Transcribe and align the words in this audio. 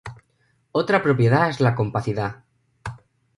Otra 0.71 1.03
propiedad 1.03 1.51
es 1.51 1.59
la 1.61 1.75
compacidad. 1.75 2.43